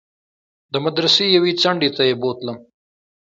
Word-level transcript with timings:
د 0.71 0.73
مدرسې 0.85 1.25
يوې 1.35 1.51
څنډې 1.61 1.89
ته 1.95 2.01
يې 2.09 2.15
بوتلم. 2.21 2.57